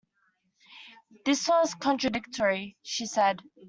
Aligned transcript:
This 1.25 1.47
was 1.47 1.75
contradictory, 1.75 2.75
she 2.81 3.05
said. 3.05 3.43